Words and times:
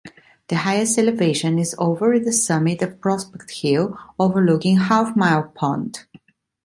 The 0.47 0.55
highest 0.55 0.97
elevation 0.97 1.59
is 1.59 1.75
over 1.77 2.13
at 2.13 2.25
the 2.25 2.31
summit 2.33 2.81
of 2.81 2.99
Prospect 2.99 3.51
Hill, 3.51 3.99
overlooking 4.17 4.77
Halfmile 4.79 5.53
Pond. 5.53 6.07